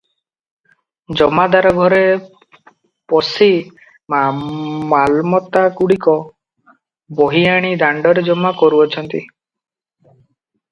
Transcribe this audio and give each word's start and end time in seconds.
ଜମାଦାର 1.19 1.73
ଘରେ 1.79 1.99
ପଶି 3.13 3.49
ମାଲମତାଗୁଡ଼ିକ 4.15 6.17
ବହିଆଣି 7.23 7.73
ଦାଣ୍ତରେ 7.85 8.27
ଜମା 8.33 8.57
କରୁଅଛନ୍ତି। 8.65 9.25